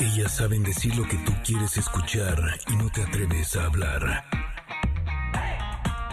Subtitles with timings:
[0.00, 4.24] Ellas saben decir lo que tú quieres escuchar y no te atreves a hablar.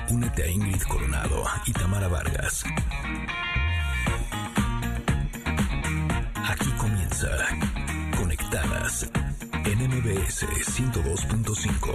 [0.10, 2.66] Únete a Ingrid Coronado y Tamara Vargas.
[6.50, 7.30] Aquí comienza
[8.18, 9.10] Conectadas
[9.66, 11.94] en MBS 102.5.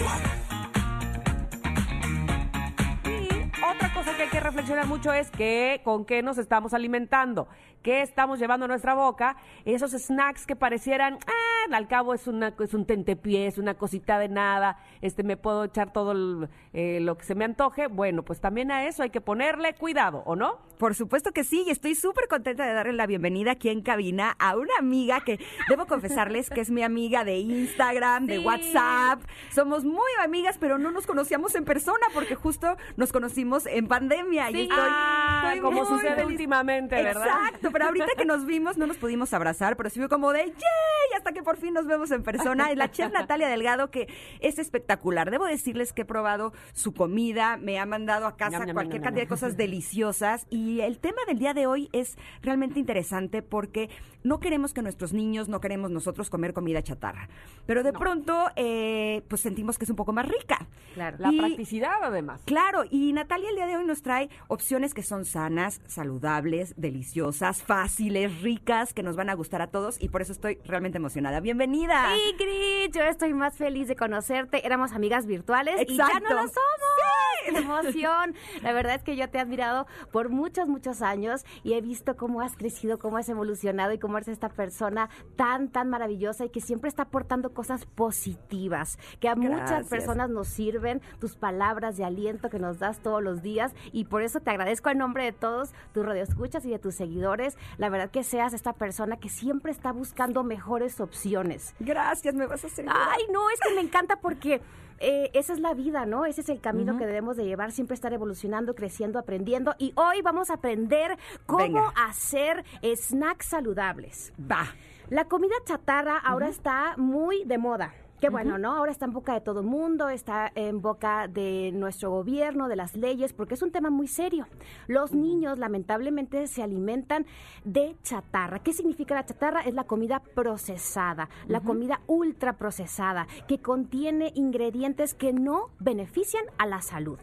[3.70, 7.48] Otra cosa que hay que reflexionar mucho es que con qué nos estamos alimentando,
[7.82, 9.36] qué estamos llevando a nuestra boca,
[9.66, 14.18] esos snacks que parecieran, ah, al cabo es una es un tentepié, es una cosita
[14.18, 18.22] de nada, este me puedo echar todo el, eh, lo que se me antoje, bueno,
[18.22, 20.58] pues también a eso hay que ponerle cuidado, ¿o no?
[20.82, 24.34] Por supuesto que sí, y estoy súper contenta de darle la bienvenida aquí en cabina
[24.40, 28.44] a una amiga que debo confesarles que es mi amiga de Instagram, de Sí.
[28.44, 29.20] WhatsApp.
[29.54, 34.50] Somos muy amigas, pero no nos conocíamos en persona porque justo nos connicimos en pandemia.
[34.50, 36.26] Y estoy, Ah, estoy como muy sucede feliz.
[36.26, 37.26] últimamente, ¿verdad?
[37.46, 40.46] Exacto, pero ahorita que nos vimos no nos pudimos abrazar, pero sí fue como de
[40.46, 41.16] ¡yay!
[41.16, 42.72] Hasta que por fin nos vemos en persona.
[42.72, 44.08] Es la chef Natalia Delgado que
[44.40, 45.30] es espectacular.
[45.30, 49.28] Debo decirles que he probado su comida, me ha mandado a casa cualquier cantidad de
[49.28, 53.90] cosas deliciosas y el tema del día de hoy es realmente interesante porque
[54.24, 57.28] no queremos que nuestros niños, no queremos nosotros comer comida chatarra,
[57.66, 60.66] pero de pronto eh, pues sentimos que es un poco más rica.
[60.94, 61.16] Claro.
[61.18, 62.40] La practicidad además.
[62.44, 67.62] Claro, y Natalia el día de hoy nos trae opciones que son sanas, saludables, deliciosas,
[67.62, 71.40] fáciles, ricas, que nos van a gustar a todos y por eso estoy realmente emocionada.
[71.40, 72.16] Bienvenida.
[72.30, 74.64] Ingrid, yo estoy más feliz de conocerte.
[74.64, 76.28] Éramos amigas virtuales y ya Exacto.
[76.28, 77.01] no lo somos.
[77.50, 78.34] ¡Qué emoción!
[78.62, 82.16] La verdad es que yo te he admirado por muchos, muchos años y he visto
[82.16, 86.50] cómo has crecido, cómo has evolucionado y cómo eres esta persona tan, tan maravillosa y
[86.50, 92.04] que siempre está aportando cosas positivas, que a muchas personas nos sirven, tus palabras de
[92.04, 95.32] aliento que nos das todos los días y por eso te agradezco en nombre de
[95.32, 97.56] todos tus radioescuchas y de tus seguidores.
[97.78, 101.74] La verdad que seas esta persona que siempre está buscando mejores opciones.
[101.80, 102.86] Gracias, me vas a hacer.
[102.88, 104.60] Ay, no, es que me encanta porque
[104.98, 106.26] eh, esa es la vida, ¿no?
[106.26, 109.74] Ese es el camino que debemos de llevar, siempre estar evolucionando, creciendo, aprendiendo.
[109.78, 111.92] Y hoy vamos a aprender cómo Venga.
[111.96, 112.64] hacer
[112.94, 114.32] snacks saludables.
[114.50, 114.66] Va.
[115.08, 117.92] La comida chatarra ahora está muy de moda.
[118.22, 118.76] Qué bueno, ¿no?
[118.76, 122.76] Ahora está en boca de todo el mundo, está en boca de nuestro gobierno, de
[122.76, 124.46] las leyes, porque es un tema muy serio.
[124.86, 127.26] Los niños, lamentablemente, se alimentan
[127.64, 128.60] de chatarra.
[128.60, 129.62] ¿Qué significa la chatarra?
[129.62, 136.66] Es la comida procesada, la comida ultra procesada, que contiene ingredientes que no benefician a
[136.66, 137.18] la salud.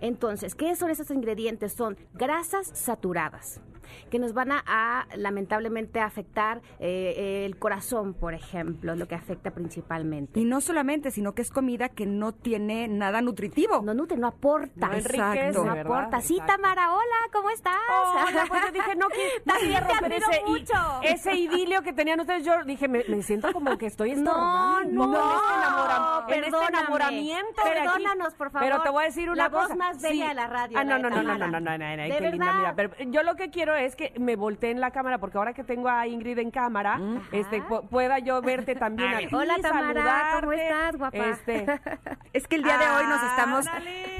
[0.00, 1.72] Entonces, ¿qué son esos ingredientes?
[1.72, 3.60] Son grasas saturadas
[4.08, 9.50] que nos van a, a, lamentablemente afectar eh, el corazón, por ejemplo, lo que afecta
[9.50, 10.40] principalmente.
[10.40, 13.82] Y no solamente, sino que es comida que no tiene nada nutritivo.
[13.82, 14.88] No nutre, no aporta.
[14.88, 15.64] No enriquece, Exacto.
[15.64, 16.20] No aporta.
[16.22, 16.52] Sí, Exacto.
[16.62, 17.74] Tamara, hola, ¿cómo estás?
[17.90, 20.74] Hola, pues yo dije, no, que no También quiero te romper ese, mucho.
[21.02, 22.44] ese idilio que tenían ustedes.
[22.46, 25.06] Yo dije, me, me siento como que estoy No, estorbando.
[25.06, 26.78] no, en este enamora- en este perdóname.
[26.78, 27.62] enamoramiento.
[27.62, 28.68] Perdónanos, por favor.
[28.68, 29.74] Pero te voy a decir una La voz cosa.
[29.76, 32.02] más bella de la radio, Ah, no, no, no, no, no, no, no, no, no,
[32.02, 32.74] De qué linda, mira.
[32.74, 35.88] Pero yo lo que quiero es que me volteen la cámara, porque ahora que tengo
[35.88, 37.00] a Ingrid en cámara,
[37.32, 41.16] este, pu- pueda yo verte también a ti, Hola, Tamara, ¿cómo saludarte, estás, guapa?
[41.18, 41.66] Este,
[42.32, 43.66] Es que el día de hoy nos estamos.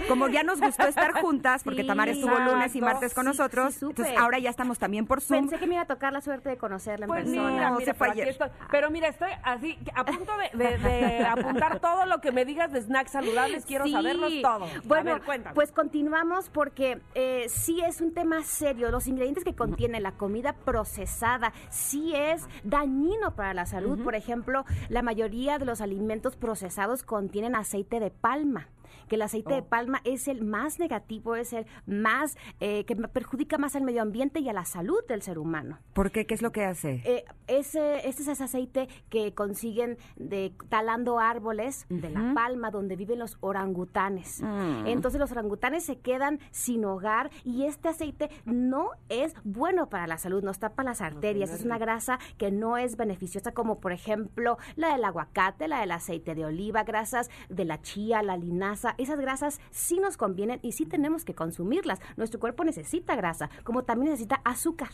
[0.08, 1.86] Como ya nos gustó estar juntas, porque Sí.
[1.86, 5.20] Tamara estuvo lunes y martes con Sí, nosotros, sí, entonces ahora ya estamos también por
[5.20, 5.40] Zoom.
[5.48, 7.50] Pensé que me iba a tocar la suerte de conocerla en Pues persona.
[7.50, 8.28] mira, No, mira, se fue pero ayer.
[8.28, 8.48] estoy.
[8.70, 12.72] Pero mira, estoy así, a punto de, de- de apuntar todo lo que me digas
[12.72, 13.64] de snacks saludables.
[13.64, 13.92] Quiero Sí.
[13.92, 14.66] saberlos todo.
[14.84, 15.54] Bueno, a ver, cuéntame.
[15.54, 18.90] pues continuamos porque eh, sí es un tema serio.
[18.90, 24.02] Los ingredientes que contiene la comida procesada sí es dañino para la salud.
[24.02, 28.68] Por ejemplo, la mayoría de los alimentos procesados contienen aceite de palma
[29.08, 29.56] que el aceite Oh.
[29.56, 34.02] de palma es el más negativo, es el más eh, que perjudica más al medio
[34.02, 35.78] ambiente y a la salud del ser humano.
[35.92, 36.26] ¿Por qué?
[36.26, 37.02] ¿Qué es lo que hace?
[37.04, 42.96] Eh, ese, este es ese aceite que consiguen de talando árboles de la palma donde
[42.96, 44.40] viven los orangutanes.
[44.42, 44.86] Mm.
[44.86, 50.18] Entonces los orangutanes se quedan sin hogar y este aceite no es bueno para la
[50.18, 54.58] salud, nos tapa las arterias, es una grasa que no es beneficiosa como por ejemplo
[54.76, 59.20] la del aguacate, la del aceite de oliva, grasas de la chía, la linaza, esas
[59.20, 62.00] grasas sí nos convienen y sí tenemos que consumirlas.
[62.16, 64.90] Nuestro cuerpo necesita grasa, como también necesita azúcar.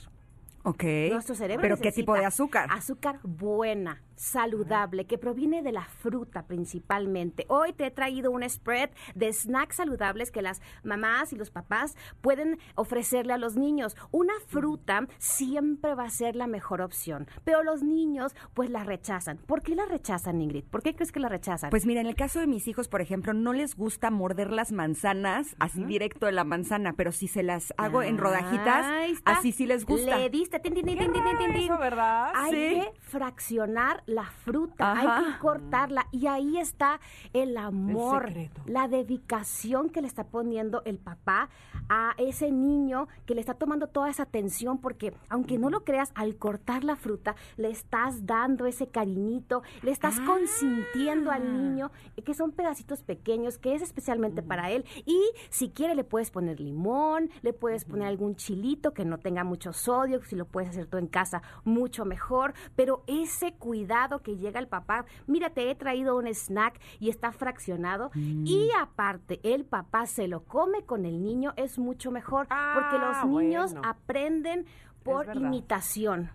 [0.69, 0.85] Ok.
[1.12, 2.69] Nuestro cerebro ¿Pero qué tipo de azúcar?
[2.70, 7.47] Azúcar buena, saludable, que proviene de la fruta principalmente.
[7.49, 11.97] Hoy te he traído un spread de snacks saludables que las mamás y los papás
[12.20, 13.97] pueden ofrecerle a los niños.
[14.11, 19.38] Una fruta siempre va a ser la mejor opción, pero los niños pues la rechazan.
[19.38, 20.65] ¿Por qué la rechazan, Ingrid?
[20.65, 21.70] ¿Por qué crees que la rechazan?
[21.70, 24.70] Pues mira, en el caso de mis hijos, por ejemplo, no les gusta morder las
[24.70, 29.32] manzanas así directo de la manzana, pero si se las hago en rodajitas, Ahí está.
[29.32, 30.19] así sí les gusta.
[30.19, 32.32] Le diste, tin, tin, tin, tin, tin, tin, eso, ¿verdad?
[32.34, 32.81] Hay Sí.
[32.81, 37.00] que fraccionar la fruta, hay que cortarla y ahí está
[37.32, 38.32] el amor,
[38.66, 41.49] la dedicación que le está poniendo el papá
[41.88, 46.10] a ese niño que le está tomando toda esa atención porque aunque no lo creas,
[46.14, 51.90] al cortar la fruta le estás dando ese cariñito, le estás consintiendo al niño
[52.25, 54.84] que son pedacitos pequeños que es especialmente para él.
[55.06, 55.19] Y
[55.50, 59.72] si quiere le puedes poner limón, le puedes poner algún chilito que no tenga mucho
[59.72, 64.59] sodio, si lo puedes hacer tú en casa mucho mejor, pero ese cuidado que llega
[64.61, 70.06] el papá, mira, te he traído un snack y está fraccionado y aparte el papá
[70.06, 73.89] se lo come con el niño es mucho mejor porque Ah, los niños bueno.
[73.89, 74.67] aprenden
[75.03, 76.31] por imitación.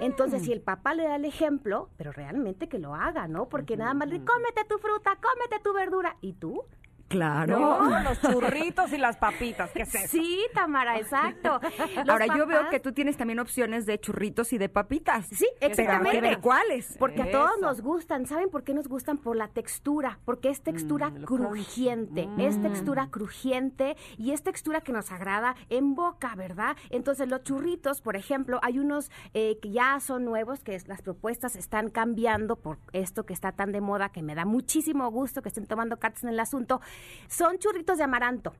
[0.00, 3.48] Entonces, si el papá le da el ejemplo, pero realmente que lo haga, ¿no?
[3.48, 6.16] Porque nada más le cómete tu fruta, cómete tu verdura.
[6.20, 6.64] ¿Y tú?
[7.08, 7.58] Claro.
[7.58, 10.08] No, los churritos y las papitas, ¿qué es eso?
[10.08, 11.60] Sí, Tamara, exacto.
[11.96, 15.26] Los Ahora yo veo que tú tienes también opciones de churritos y de papitas.
[15.26, 16.08] Sí, Pero exactamente.
[16.10, 16.96] hay que ver cuáles.
[16.98, 18.26] Porque a todos nos gustan.
[18.26, 19.18] ¿Saben por qué nos gustan?
[19.18, 20.18] Por la textura.
[20.24, 22.28] Porque es textura lo crujiente.
[22.38, 26.76] Es textura crujiente y es textura que nos agrada en boca, ¿verdad?
[26.90, 31.02] Entonces, los churritos, por ejemplo, hay unos eh, que ya son nuevos, que es- las
[31.02, 35.42] propuestas están cambiando por esto que está tan de moda, que me da muchísimo gusto
[35.42, 36.80] que estén tomando cartas en el asunto.
[37.28, 38.54] Son churritos de amaranto.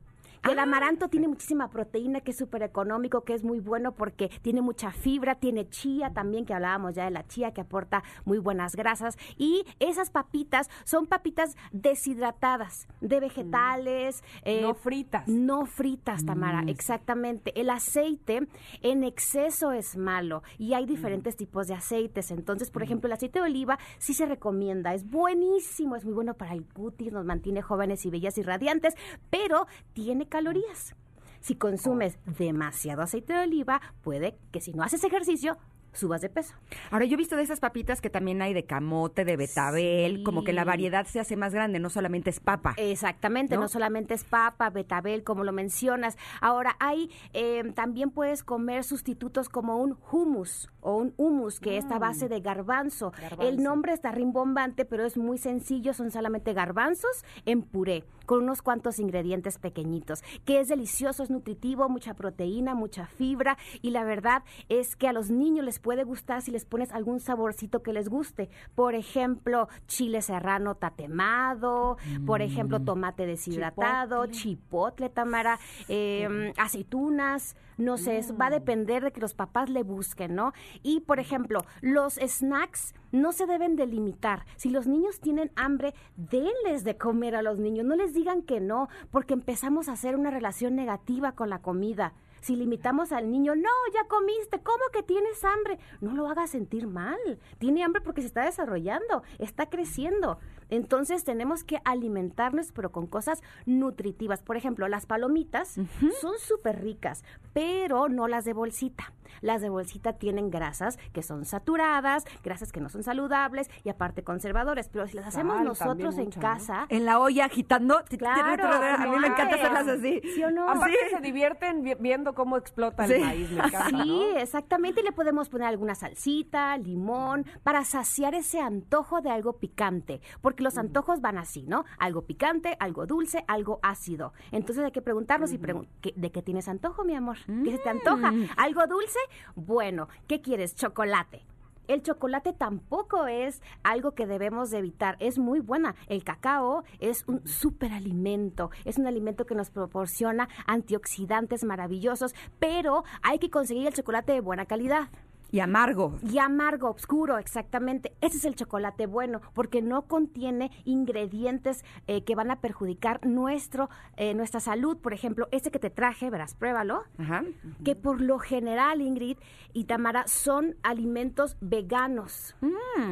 [0.47, 4.61] El amaranto tiene muchísima proteína, que es súper económico, que es muy bueno porque tiene
[4.61, 8.75] mucha fibra, tiene chía también, que hablábamos ya de la chía, que aporta muy buenas
[8.75, 9.17] grasas.
[9.37, 14.23] Y esas papitas son papitas deshidratadas, de vegetales.
[14.43, 15.27] eh, No fritas.
[15.27, 17.59] No fritas, Tamara, exactamente.
[17.59, 18.47] El aceite
[18.81, 22.31] en exceso es malo y hay diferentes tipos de aceites.
[22.31, 26.35] Entonces, por ejemplo, el aceite de oliva sí se recomienda, es buenísimo, es muy bueno
[26.35, 28.95] para el cutis, nos mantiene jóvenes y bellas y radiantes,
[29.29, 30.95] pero tiene calorías.
[31.41, 35.57] Si consumes demasiado aceite de oliva, puede que si no haces ejercicio,
[35.91, 36.53] subas de peso.
[36.91, 40.23] Ahora yo he visto de esas papitas que también hay de camote, de betabel, Sí.
[40.23, 42.75] como que la variedad se hace más grande, no solamente es papa.
[42.77, 43.61] Exactamente, ¿No?
[43.61, 43.67] ¿no?
[43.69, 46.15] solamente es papa, betabel, como lo mencionas.
[46.41, 51.85] Ahora, hay, eh, también puedes comer sustitutos como un hummus o un hummus, que es
[51.85, 53.11] a base de garbanzo.
[53.39, 58.61] El nombre está rimbombante, pero es muy sencillo, son solamente garbanzos en puré, con unos
[58.61, 64.43] cuantos ingredientes pequeñitos, que es delicioso, es nutritivo, mucha proteína, mucha fibra, y la verdad
[64.69, 68.07] es que a los niños les puede gustar si les pones algún saborcito que les
[68.07, 68.51] guste.
[68.75, 71.97] Por ejemplo, chile serrano tatemado,
[72.27, 79.21] por ejemplo, tomate deshidratado, chipotle, tamara, eh, aceitunas, no sé, va a depender de que
[79.21, 80.53] los papás le busquen, ¿no?
[80.83, 84.45] Y, por ejemplo, los snacks no se deben de limitar.
[84.57, 88.59] Si los niños tienen hambre, denles de comer a los niños, no les digan que
[88.59, 92.13] no, porque empezamos a hacer una relación negativa con la comida.
[92.41, 95.79] Si limitamos al niño, no, ya comiste, ¿cómo que tienes hambre?
[96.01, 97.17] No lo hagas sentir mal.
[97.59, 100.37] Tiene hambre porque se está desarrollando, está creciendo.
[100.69, 104.41] Entonces tenemos que alimentarnos, pero con cosas nutritivas.
[104.41, 105.75] Por ejemplo, las palomitas
[106.21, 107.23] son súper ricas,
[107.53, 109.13] pero no las de bolsita.
[109.41, 114.23] Las de bolsita tienen grasas que son saturadas, grasas que no son saludables y aparte
[114.23, 114.89] conservadores.
[114.89, 118.01] Pero si las hacemos Sal nosotros en casa, En la olla agitando.
[118.17, 120.21] Claro, a mí me encanta hacerlas así.
[120.35, 120.69] ¿Sí o no?
[120.69, 123.19] Aparte se divierten vi- viendo cómo explota el Sí.
[123.19, 123.95] maíz, me encanta, Sí,
[124.33, 124.37] ¿no?
[124.37, 125.01] exactamente.
[125.01, 130.21] Y le podemos poner alguna salsita, limón, para saciar ese antojo de algo picante.
[130.41, 131.85] Porque los antojos van así, ¿no?
[131.97, 134.33] Algo picante, algo dulce, algo ácido.
[134.51, 137.37] Entonces hay que preguntarnos y pregun- ¿qué- ¿de qué tienes antojo, mi amor?
[137.63, 138.33] ¿Qué se te antoja?
[138.57, 138.85] ¿Algo
[139.19, 139.55] dulce?
[139.55, 140.75] Bueno, ¿qué quieres?
[140.75, 141.45] Chocolate.
[141.87, 145.95] El chocolate tampoco es algo que debemos de evitar, es muy buena.
[146.07, 153.39] El cacao es un superalimento, es un alimento que nos proporciona antioxidantes maravillosos, pero hay
[153.39, 155.09] que conseguir el chocolate de buena calidad.
[155.51, 156.17] Y amargo.
[156.31, 158.13] Y amargo, oscuro, exactamente.
[158.21, 163.89] Ese es el chocolate bueno, porque no contiene ingredientes eh, que van a perjudicar nuestro,
[164.17, 164.97] eh, nuestra salud.
[164.97, 167.43] Por ejemplo, este que te traje, verás, pruébalo Ajá.
[167.83, 169.37] que por lo general, Ingrid
[169.73, 172.55] y Tamara, son alimentos veganos,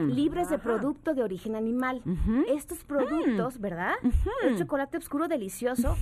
[0.07, 2.01] libres de producto de origen animal.
[2.47, 3.93] Estos productos, ¿verdad?
[4.43, 5.95] El chocolate oscuro delicioso.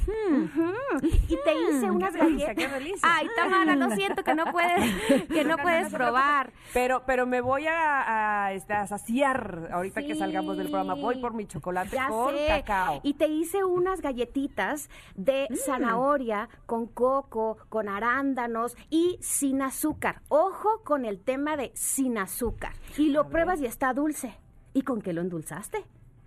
[1.27, 2.55] Y te hice unas Qué delicia, galletas.
[2.55, 2.99] qué delicia.
[3.09, 6.24] Ay, Tamara, lo siento que no puedes, que no puedes probar.
[6.73, 10.93] Pero, pero me voy a, a, este, a saciar ahorita que salgamos del programa.
[10.95, 12.47] Voy por mi chocolate Ya con sé.
[12.47, 12.99] cacao.
[13.03, 20.21] Y te hice unas galletitas de zanahoria con coco, con arándanos y sin azúcar.
[20.27, 22.73] Ojo con el tema de sin azúcar.
[22.97, 24.37] Y lo pruebas y está dulce.
[24.73, 25.85] ¿Y con qué lo endulzaste?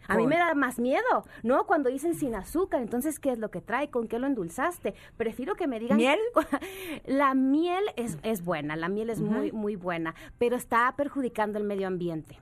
[0.08, 1.66] A mí me da más miedo, ¿no?
[1.66, 3.90] Cuando dicen sin azúcar, entonces, ¿qué es lo que trae?
[3.90, 4.94] ¿Con qué lo endulzaste?
[5.16, 5.98] Prefiero que me digan...
[5.98, 6.18] ¿Miel?
[7.06, 11.64] La miel es, es buena, la miel es muy, muy buena, pero está perjudicando el
[11.64, 12.40] medio ambiente.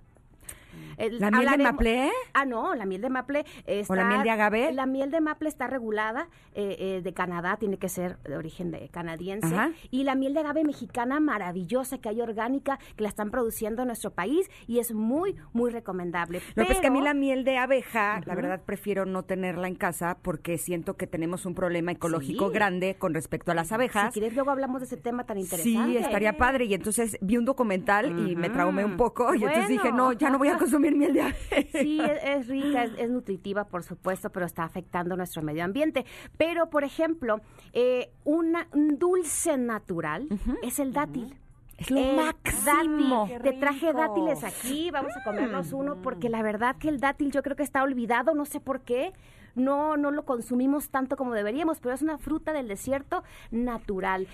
[0.99, 2.11] ¿La miel de maple?
[2.33, 3.95] Ah, no, la miel de maple está...
[3.95, 4.73] la miel de agave?
[4.73, 8.71] La miel de maple está regulada eh, eh, de Canadá, tiene que ser de origen
[8.71, 9.55] de canadiense.
[9.55, 9.71] Ajá.
[9.91, 13.89] Y la miel de agave mexicana maravillosa que hay orgánica, que la están produciendo en
[13.89, 16.41] nuestro país y es muy, muy recomendable.
[16.55, 19.75] No, pues que a mí la miel de abeja, la verdad prefiero no tenerla en
[19.75, 22.55] casa porque siento que tenemos un problema ecológico Sí.
[22.55, 24.13] grande con respecto a las abejas.
[24.13, 25.91] Si quieres, luego hablamos de ese tema tan interesante.
[25.91, 26.65] Sí, estaría padre.
[26.65, 29.35] Y entonces vi un documental y me traumé un poco.
[29.35, 31.57] Y entonces dije, no, ya no voy a consumir miel de abeja.
[31.73, 36.05] Sí, es, es rica, es, es nutritiva, por supuesto, pero está afectando nuestro medio ambiente.
[36.37, 37.41] Pero, por ejemplo,
[37.73, 40.29] eh, una- un dulce natural
[40.63, 41.35] es el dátil.
[41.79, 43.27] Es lo El máximo.
[43.29, 43.43] dátil.
[43.43, 47.43] Te traje dátiles aquí, vamos a comernos uno, porque la verdad que el dátil yo
[47.43, 49.13] creo que está olvidado, no sé por qué.
[49.55, 54.27] No, no lo consumimos tanto como deberíamos, pero es una fruta del desierto natural.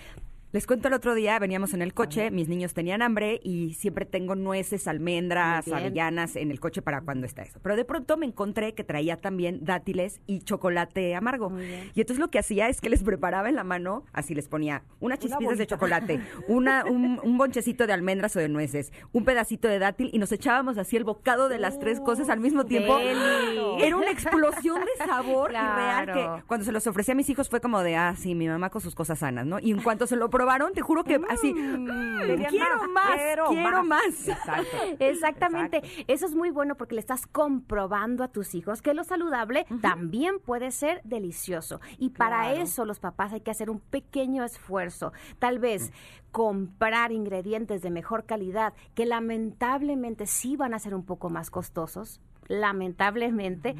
[0.53, 4.05] Les cuento el otro día, veníamos en el coche, mis niños tenían hambre y siempre
[4.05, 7.59] tengo nueces, almendras, avellanas en el coche para cuando está eso.
[7.63, 11.51] Pero de pronto me encontré que traía también dátiles y chocolate amargo.
[11.95, 14.83] Y entonces lo que hacía es que les preparaba en la mano, así les ponía
[15.01, 19.69] unas chispitas de chocolate, una, un, un bonchecito de almendras o de nueces, un pedacito
[19.69, 22.99] de dátil y nos echábamos así el bocado de las tres cosas al mismo tiempo.
[22.99, 26.37] Era una explosión de sabor y real Claro.
[26.37, 28.69] que cuando se los ofrecí a mis hijos fue como de, ah, sí, mi mamá
[28.69, 29.59] con sus cosas sanas, ¿no?
[29.59, 33.15] Y en cuanto se lo probaron, te juro que así, Querían quiero más,
[33.49, 34.29] quiero, más.
[34.29, 34.77] Exacto.
[34.99, 35.77] Exactamente.
[35.79, 36.05] Exacto.
[36.09, 40.41] Eso es muy bueno porque le estás comprobando a tus hijos que lo saludable también
[40.41, 41.81] puede ser delicioso.
[41.97, 45.13] Y para eso los papás hay que hacer un pequeño esfuerzo.
[45.39, 45.93] Tal vez
[46.33, 52.21] comprar ingredientes de mejor calidad que lamentablemente sí van a ser un poco más costosos.
[52.49, 53.77] Lamentablemente,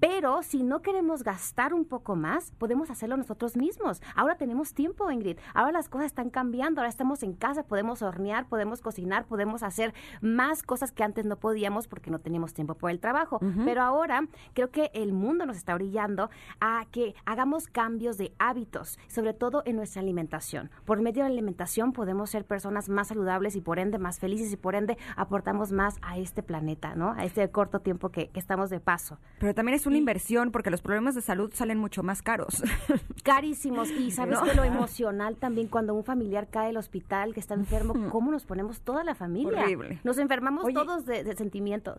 [0.00, 4.00] pero si no queremos gastar un poco más, podemos hacerlo nosotros mismos.
[4.16, 5.38] Ahora tenemos tiempo, Ingrid.
[5.52, 6.80] Ahora las cosas están cambiando.
[6.80, 9.92] Ahora estamos en casa, podemos hornear, podemos cocinar, podemos hacer
[10.22, 13.40] más cosas que antes no podíamos porque no teníamos tiempo por el trabajo.
[13.64, 16.30] Pero ahora creo que el mundo nos está orillando
[16.60, 20.70] a que hagamos cambios de hábitos, sobre todo en nuestra alimentación.
[20.86, 24.50] Por medio de la alimentación podemos ser personas más saludables y por ende más felices
[24.52, 27.12] y por ende aportamos más a este planeta, ¿no?
[27.12, 29.18] A este corto tiempo que, que estamos de paso.
[29.38, 32.62] Pero también es una inversión porque los problemas de salud salen mucho más caros.
[33.24, 33.90] Carísimos.
[33.90, 34.44] Y sabes ¿No?
[34.46, 38.44] que lo emocional también, cuando un familiar cae al hospital, que está enfermo, ¿cómo nos
[38.44, 39.62] ponemos toda la familia?
[39.62, 40.00] Horrible.
[40.04, 41.96] Nos enfermamos Oye, todos de, de sentimiento.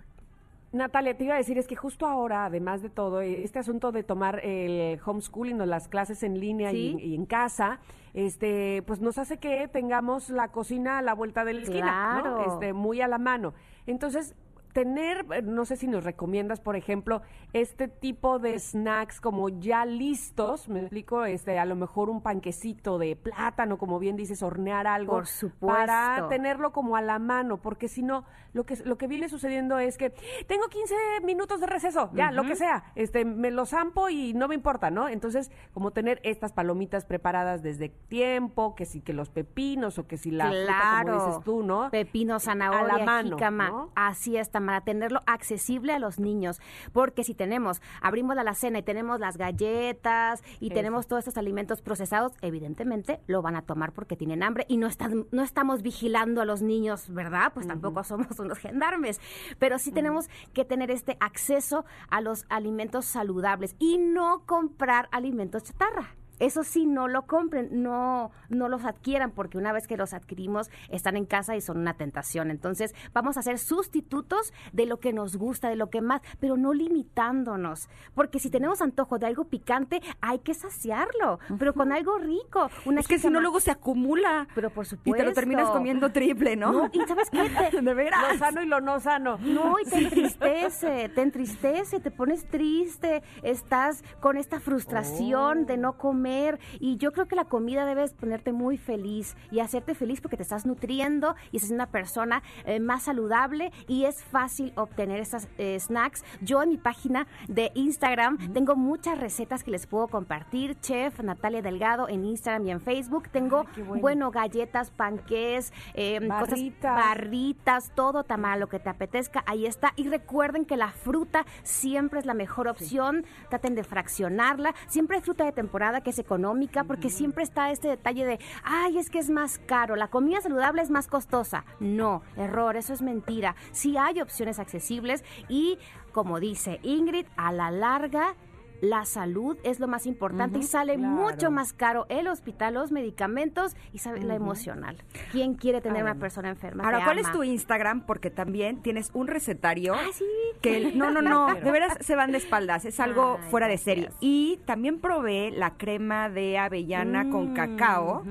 [0.73, 3.91] Natalia, te iba a decir, es que justo ahora, además de todo, eh, este asunto
[3.91, 6.97] de tomar el homeschooling o las clases en línea y, Sí.
[7.01, 7.79] y en casa,
[8.13, 12.23] este, pues nos hace que tengamos la cocina a la vuelta de la esquina.
[12.47, 13.53] Este, muy a la mano.
[13.85, 14.33] Entonces,
[14.71, 17.21] tener, eh, no sé si nos recomiendas, por ejemplo,
[17.53, 22.97] este tipo de snacks como ya listos, me explico, este, a lo mejor un panquecito
[22.97, 25.13] de plátano, como bien dices, hornear algo.
[25.13, 25.67] Por supuesto.
[25.67, 29.79] Para tenerlo como a la mano, porque si no, lo que, lo que viene sucediendo
[29.79, 30.11] es que
[30.47, 34.47] tengo 15 minutos de receso, ya, lo que sea, este, me lo zampo y no
[34.47, 35.07] me importa, ¿no?
[35.07, 40.17] Entonces, como tener estas palomitas preparadas desde tiempo, que si que los pepinos o que
[40.17, 41.13] si la fruta, claro.
[41.13, 41.89] como dices tú, ¿no?
[41.89, 43.69] Pepino, zanahoria, A la mano, jícama.
[43.69, 43.89] ¿no?
[43.95, 46.59] Así es, para tenerlo accesible a los niños.
[46.93, 50.75] Porque si tenemos, abrimos la alacena y tenemos las galletas y Eso.
[50.75, 54.87] tenemos todos estos alimentos procesados, evidentemente lo van a tomar porque tienen hambre y no,
[54.87, 57.51] están, no estamos vigilando a los niños, ¿verdad?
[57.53, 59.19] Pues tampoco somos unos gendarmes.
[59.59, 65.63] Pero sí tenemos que tener este acceso a los alimentos saludables y no comprar alimentos
[65.63, 66.15] chatarra.
[66.41, 70.71] Eso sí, no lo compren, no, no los adquieran, porque una vez que los adquirimos,
[70.89, 72.49] están en casa y son una tentación.
[72.49, 76.57] Entonces, vamos a hacer sustitutos de lo que nos gusta, de lo que más, pero
[76.57, 77.89] no limitándonos.
[78.15, 82.69] Porque si tenemos antojo de algo picante, hay que saciarlo, pero con algo rico.
[82.85, 84.47] Una es que si no luego se acumula.
[84.55, 85.17] Pero por Y supuesto.
[85.23, 86.71] te lo terminas comiendo triple, ¿no?
[86.71, 87.49] No, y ¿sabes qué?
[87.71, 88.33] Te- de veras.
[88.33, 89.37] Lo sano y lo no sano.
[89.41, 95.97] No, y te entristece, te entristece, te pones triste, estás con esta frustración de no
[95.99, 96.30] comer
[96.79, 100.43] y yo creo que la comida debes ponerte muy feliz y hacerte feliz porque te
[100.43, 105.77] estás nutriendo y estás una persona eh, más saludable y es fácil obtener esas eh,
[105.79, 106.23] snacks.
[106.41, 111.61] Yo en mi página de Instagram tengo muchas recetas que les puedo compartir, chef Natalia
[111.61, 113.29] Delgado en Instagram y en Facebook.
[113.29, 114.01] Tengo, bueno.
[114.01, 116.95] bueno, galletas, panqués, eh, cosas, Barritas.
[116.95, 119.93] barritas, todo tamal, lo que te apetezca, ahí está.
[119.95, 123.25] Y recuerden que la fruta siempre es la mejor opción.
[123.49, 124.73] Traten de fraccionarla.
[124.87, 128.97] Siempre hay fruta de temporada que es económica, porque siempre está este detalle de, ay,
[128.97, 131.65] es que es más caro, la comida saludable es más costosa.
[131.79, 133.55] No, error, eso es mentira.
[133.71, 135.77] Sí hay opciones accesibles y,
[136.11, 138.35] como dice Ingrid, a la larga
[138.81, 141.13] la salud es lo más importante y sale claro.
[141.13, 144.97] mucho más caro el hospital, los medicamentos y sabe, la emocional.
[145.31, 146.83] ¿Quién quiere tener una persona enferma?
[146.83, 148.01] Ahora, ¿cuál es tu Instagram?
[148.07, 149.93] Porque también tienes un recetario.
[149.93, 150.25] Ah, sí.
[150.61, 153.67] Que el- no, no, no, de veras se van de espaldas, es algo Ay, fuera
[153.67, 154.03] de serie.
[154.05, 154.17] gracias.
[154.23, 158.23] Y también probé la crema de avellana con Mm, cacao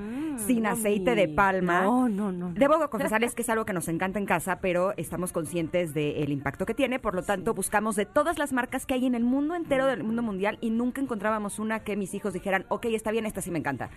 [0.47, 1.83] sin aceite de palma.
[1.83, 2.51] No, no, no.
[2.53, 6.65] Debo confesarles que es algo que nos encanta en casa, pero estamos conscientes del impacto
[6.65, 9.55] que tiene, por lo tanto buscamos de todas las marcas que hay en el mundo
[9.55, 13.25] entero del mundo mundial y nunca encontrábamos una que mis hijos dijeran, ok, está bien,
[13.25, 13.89] esta sí me encanta.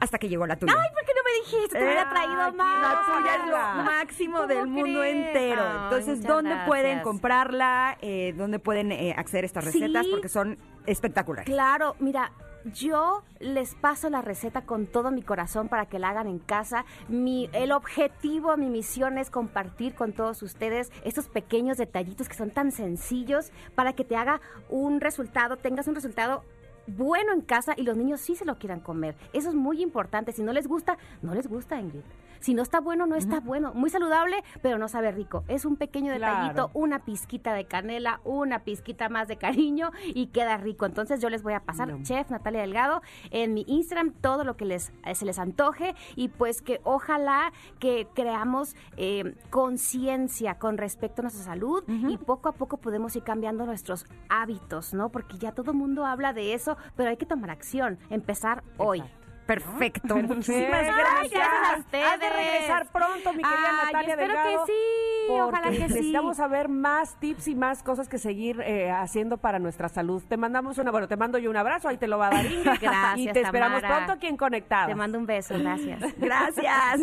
[0.00, 0.74] Hasta que llegó la tuya.
[0.76, 1.78] Ay, ¿por qué no me dijiste?
[1.78, 2.82] Te hubiera traído más.
[2.82, 5.26] La tuya es lo máximo ¿Cómo del mundo crees?
[5.26, 5.62] entero.
[5.64, 6.66] Ay, Entonces, ¿dónde gracias.
[6.68, 7.96] pueden comprarla?
[8.02, 9.78] Eh, ¿Dónde pueden eh, acceder a estas Sí.
[9.80, 10.06] recetas?
[10.08, 11.46] Porque son espectaculares.
[11.46, 12.32] Claro, mira,
[12.64, 16.84] yo les paso la receta con todo mi corazón para que la hagan en casa.
[17.08, 22.50] Mi, el objetivo, mi misión es compartir con todos ustedes estos pequeños detallitos que son
[22.50, 26.44] tan sencillos para que te haga un resultado, tengas un resultado
[26.86, 29.16] bueno en casa y los niños sí se lo quieran comer.
[29.32, 30.32] Eso es muy importante.
[30.32, 32.02] Si no les gusta, no les gusta, Ingrid.
[32.42, 33.72] Si no está bueno, no está bueno.
[33.74, 35.44] Muy saludable, pero no sabe rico.
[35.48, 36.34] Es un pequeño Claro.
[36.34, 40.84] detallito, una pizquita de canela, una pizquita más de cariño y queda rico.
[40.84, 42.02] Entonces yo les voy a pasar, No.
[42.02, 46.28] Chef Natalia Delgado, en mi Instagram todo lo que les, eh, se les antoje y
[46.28, 52.52] pues que ojalá que creamos eh, conciencia con respecto a nuestra salud y poco a
[52.52, 55.08] poco podemos ir cambiando nuestros hábitos, ¿no?
[55.10, 59.02] Porque ya todo el mundo habla de eso, pero hay que tomar acción, empezar hoy.
[59.46, 60.14] Perfecto.
[60.16, 61.30] Muchísimas Muchísimas gracias.
[61.32, 62.32] gracias a Has de ustedes.
[62.36, 64.64] regresar pronto, mi querida Ay, Natalia espero Delgado.
[64.66, 65.80] que sí, ojalá que sí.
[65.82, 70.22] Necesitamos saber más tips y más cosas que seguir eh, haciendo para nuestra salud.
[70.28, 72.46] Te mandamos una, bueno, te mando yo un abrazo, ahí te lo va a dar
[72.46, 72.70] Ingrid.
[72.80, 73.96] Gracias, Y te esperamos Tamara.
[73.96, 74.88] pronto aquí en Conectados.
[74.88, 76.00] Te mando un beso, gracias.
[76.18, 77.00] Gracias.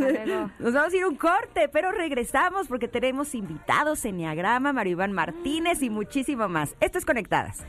[0.59, 5.81] Nos vamos a ir un corte, pero regresamos porque tenemos invitados, Enneagrama, Mario Iván Martínez
[5.83, 6.75] y muchísimo más.
[6.79, 7.63] Esto es Conectadas.